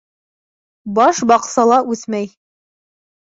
[0.99, 2.31] Баш баҡсала үҫмәй.